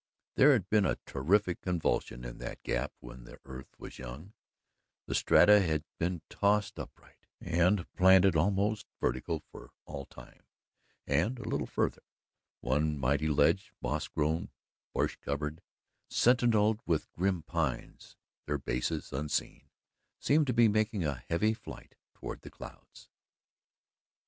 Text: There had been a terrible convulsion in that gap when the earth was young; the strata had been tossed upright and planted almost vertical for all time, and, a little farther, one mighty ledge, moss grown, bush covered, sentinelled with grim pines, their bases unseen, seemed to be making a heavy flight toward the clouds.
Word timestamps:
There 0.33 0.53
had 0.53 0.67
been 0.67 0.83
a 0.87 0.95
terrible 1.05 1.53
convulsion 1.61 2.25
in 2.25 2.39
that 2.39 2.63
gap 2.63 2.91
when 3.01 3.23
the 3.25 3.37
earth 3.45 3.67
was 3.77 3.99
young; 3.99 4.33
the 5.05 5.13
strata 5.13 5.61
had 5.61 5.83
been 5.99 6.23
tossed 6.27 6.79
upright 6.79 7.27
and 7.39 7.85
planted 7.93 8.35
almost 8.35 8.87
vertical 8.99 9.43
for 9.51 9.69
all 9.85 10.07
time, 10.07 10.41
and, 11.05 11.37
a 11.37 11.47
little 11.47 11.67
farther, 11.67 12.01
one 12.61 12.97
mighty 12.97 13.27
ledge, 13.27 13.73
moss 13.79 14.07
grown, 14.07 14.49
bush 14.91 15.17
covered, 15.21 15.61
sentinelled 16.09 16.79
with 16.87 17.11
grim 17.11 17.43
pines, 17.43 18.17
their 18.47 18.57
bases 18.57 19.13
unseen, 19.13 19.69
seemed 20.17 20.47
to 20.47 20.51
be 20.53 20.67
making 20.67 21.03
a 21.05 21.23
heavy 21.29 21.53
flight 21.53 21.93
toward 22.15 22.41
the 22.41 22.49
clouds. 22.49 23.07